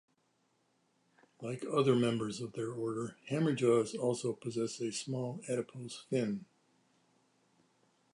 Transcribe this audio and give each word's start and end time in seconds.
Like 1.43 1.63
other 1.71 1.95
members 1.95 2.41
of 2.41 2.53
their 2.53 2.71
order, 2.71 3.17
hammerjaws 3.29 3.95
also 3.95 4.33
possess 4.33 4.79
a 4.81 4.91
small 4.91 5.43
adipose 5.47 6.05
fin. 6.09 6.45